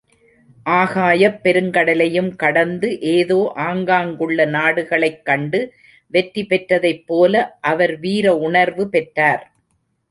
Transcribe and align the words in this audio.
ஆகாயப் 0.65 1.37
பெருங்கடலையும் 1.43 2.35
கடந்து 2.35 2.99
ஏதோ 3.09 3.37
ஆங்காங்குள்ள 3.59 4.47
நாடுகளைக் 4.47 5.25
கண்டு 5.25 5.61
வெற்றி 6.13 6.45
பெற்றதைப் 6.45 7.07
போல 7.07 7.33
அவர் 7.63 7.99
வீர 7.99 8.35
உணர்வு 8.39 8.89
பெற்றார். 8.89 9.45